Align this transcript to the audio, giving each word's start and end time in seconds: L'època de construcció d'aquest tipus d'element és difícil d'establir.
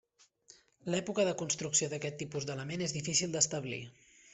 L'època 0.93 1.27
de 1.29 1.35
construcció 1.43 1.93
d'aquest 1.95 2.21
tipus 2.25 2.51
d'element 2.51 2.87
és 2.91 3.01
difícil 3.01 3.39
d'establir. 3.41 3.85